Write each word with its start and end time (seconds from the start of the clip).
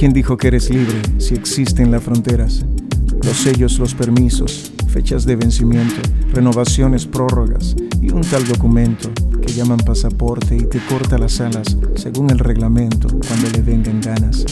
¿Quién 0.00 0.14
dijo 0.14 0.38
que 0.38 0.48
eres 0.48 0.70
libre 0.70 0.98
si 1.18 1.34
existen 1.34 1.90
las 1.90 2.02
fronteras? 2.02 2.64
Los 3.22 3.36
sellos, 3.36 3.78
los 3.78 3.94
permisos, 3.94 4.72
fechas 4.88 5.26
de 5.26 5.36
vencimiento, 5.36 6.00
renovaciones, 6.32 7.04
prórrogas 7.04 7.76
y 8.00 8.10
un 8.10 8.22
tal 8.22 8.48
documento 8.48 9.10
que 9.42 9.52
llaman 9.52 9.76
pasaporte 9.76 10.56
y 10.56 10.64
te 10.64 10.78
corta 10.86 11.18
las 11.18 11.38
alas 11.42 11.76
según 11.96 12.30
el 12.30 12.38
reglamento 12.38 13.08
cuando 13.08 13.50
le 13.50 13.60
vengan 13.60 14.00
ganas. 14.00 14.46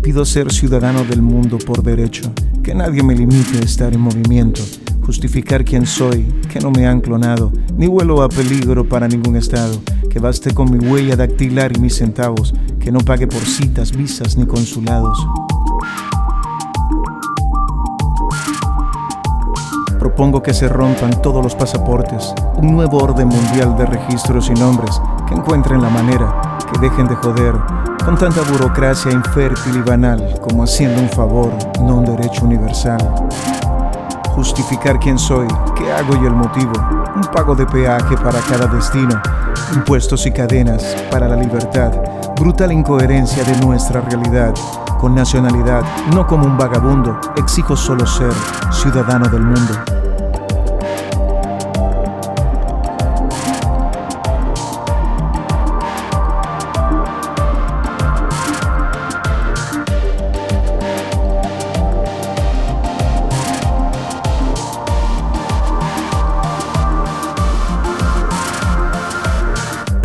Pido 0.00 0.24
ser 0.24 0.50
ciudadano 0.50 1.04
del 1.04 1.20
mundo 1.20 1.58
por 1.58 1.82
derecho, 1.82 2.32
que 2.62 2.74
nadie 2.74 3.02
me 3.02 3.14
limite 3.14 3.58
a 3.58 3.60
estar 3.60 3.92
en 3.92 4.00
movimiento, 4.00 4.62
justificar 5.08 5.64
quién 5.64 5.86
soy, 5.86 6.24
que 6.52 6.60
no 6.60 6.70
me 6.70 6.86
han 6.86 7.00
clonado, 7.00 7.50
ni 7.74 7.86
vuelo 7.86 8.20
a 8.20 8.28
peligro 8.28 8.86
para 8.86 9.08
ningún 9.08 9.36
estado, 9.36 9.80
que 10.10 10.18
baste 10.18 10.52
con 10.52 10.70
mi 10.70 10.76
huella 10.76 11.16
dactilar 11.16 11.74
y 11.74 11.80
mis 11.80 11.96
centavos, 11.96 12.52
que 12.78 12.92
no 12.92 12.98
pague 12.98 13.26
por 13.26 13.40
citas, 13.40 13.90
visas 13.90 14.36
ni 14.36 14.44
consulados. 14.44 15.26
Propongo 19.98 20.42
que 20.42 20.52
se 20.52 20.68
rompan 20.68 21.22
todos 21.22 21.42
los 21.42 21.54
pasaportes, 21.54 22.34
un 22.56 22.74
nuevo 22.74 22.98
orden 22.98 23.28
mundial 23.28 23.78
de 23.78 23.86
registros 23.86 24.50
y 24.50 24.60
nombres, 24.60 25.00
que 25.26 25.32
encuentren 25.32 25.80
la 25.80 25.88
manera, 25.88 26.58
que 26.70 26.78
dejen 26.80 27.08
de 27.08 27.14
joder, 27.14 27.54
con 28.04 28.18
tanta 28.18 28.42
burocracia 28.42 29.10
infértil 29.10 29.76
y 29.76 29.88
banal, 29.88 30.38
como 30.42 30.64
haciendo 30.64 31.00
un 31.00 31.08
favor, 31.08 31.50
no 31.80 31.96
un 31.96 32.04
derecho 32.04 32.44
universal. 32.44 32.98
Justificar 34.38 35.00
quién 35.00 35.18
soy, 35.18 35.48
qué 35.76 35.92
hago 35.92 36.14
y 36.14 36.24
el 36.24 36.32
motivo, 36.32 36.70
un 37.16 37.22
pago 37.22 37.56
de 37.56 37.66
peaje 37.66 38.16
para 38.18 38.38
cada 38.38 38.68
destino, 38.68 39.20
impuestos 39.74 40.26
y 40.26 40.30
cadenas 40.30 40.94
para 41.10 41.26
la 41.26 41.34
libertad, 41.34 41.90
brutal 42.38 42.70
incoherencia 42.70 43.42
de 43.42 43.56
nuestra 43.66 44.00
realidad, 44.00 44.54
con 45.00 45.16
nacionalidad, 45.16 45.82
no 46.14 46.24
como 46.24 46.46
un 46.46 46.56
vagabundo, 46.56 47.18
exijo 47.36 47.76
solo 47.76 48.06
ser 48.06 48.32
ciudadano 48.70 49.28
del 49.28 49.42
mundo. 49.42 49.97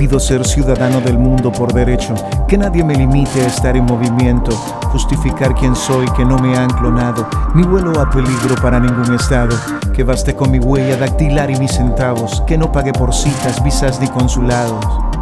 Ser 0.03 0.45
ciudadano 0.45 0.99
del 0.99 1.17
mundo 1.17 1.51
por 1.51 1.73
derecho, 1.73 2.13
que 2.47 2.57
nadie 2.57 2.83
me 2.83 2.93
limite 2.93 3.41
a 3.41 3.47
estar 3.47 3.75
en 3.75 3.85
movimiento, 3.85 4.51
justificar 4.91 5.55
quién 5.55 5.75
soy, 5.75 6.05
que 6.15 6.23
no 6.23 6.37
me 6.37 6.55
han 6.55 6.69
clonado, 6.69 7.27
ni 7.55 7.63
vuelo 7.63 7.99
a 7.99 8.09
peligro 8.09 8.55
para 8.61 8.79
ningún 8.79 9.15
estado, 9.15 9.55
que 9.93 10.03
baste 10.03 10.35
con 10.35 10.51
mi 10.51 10.59
huella 10.59 10.97
dactilar 10.97 11.49
y 11.49 11.55
mis 11.55 11.71
centavos, 11.71 12.43
que 12.45 12.57
no 12.57 12.71
pague 12.71 12.93
por 12.93 13.13
citas, 13.13 13.63
visas 13.63 13.99
ni 14.01 14.07
consulados. 14.09 15.12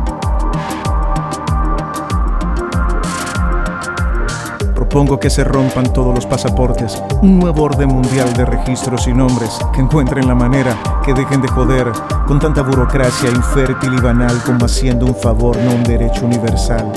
Propongo 4.91 5.21
que 5.21 5.29
se 5.29 5.45
rompan 5.45 5.93
todos 5.93 6.13
los 6.13 6.25
pasaportes, 6.25 7.01
un 7.21 7.39
nuevo 7.39 7.63
orden 7.63 7.87
mundial 7.87 8.33
de 8.33 8.43
registros 8.43 9.07
y 9.07 9.13
nombres, 9.13 9.57
que 9.73 9.79
encuentren 9.79 10.27
la 10.27 10.35
manera, 10.35 10.75
que 11.05 11.13
dejen 11.13 11.41
de 11.41 11.47
joder 11.47 11.89
con 12.27 12.41
tanta 12.41 12.61
burocracia 12.61 13.29
infértil 13.29 13.93
y 13.93 14.01
banal 14.01 14.43
como 14.43 14.65
haciendo 14.65 15.05
un 15.05 15.15
favor, 15.15 15.55
no 15.59 15.75
un 15.75 15.83
derecho 15.85 16.25
universal. 16.25 16.91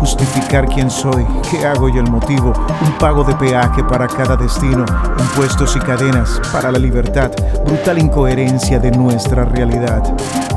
Justificar 0.00 0.66
quién 0.66 0.90
soy, 0.90 1.24
qué 1.48 1.64
hago 1.64 1.88
y 1.88 1.96
el 1.96 2.10
motivo, 2.10 2.52
un 2.84 2.98
pago 2.98 3.22
de 3.22 3.36
peaje 3.36 3.84
para 3.84 4.08
cada 4.08 4.36
destino, 4.36 4.84
impuestos 5.16 5.76
y 5.76 5.78
cadenas 5.78 6.40
para 6.52 6.72
la 6.72 6.78
libertad, 6.80 7.30
brutal 7.64 8.00
incoherencia 8.00 8.80
de 8.80 8.90
nuestra 8.90 9.44
realidad. 9.44 10.02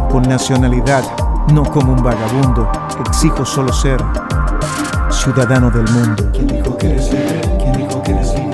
Con 0.09 0.23
nacionalidad, 0.23 1.03
no 1.53 1.63
como 1.63 1.93
un 1.93 2.01
vagabundo, 2.01 2.67
exijo 3.05 3.45
solo 3.45 3.71
ser 3.71 4.03
ciudadano 5.19 5.69
del 5.69 5.83
mundo. 5.91 6.29
¿Quién 6.31 6.47
dijo 6.47 6.77
que 6.77 6.87
eres 6.87 7.11
libre? 7.11 7.41
¿Quién 7.59 7.73
dijo 7.73 8.01
que 8.01 8.11
eres 8.11 8.33
libre? 8.35 8.48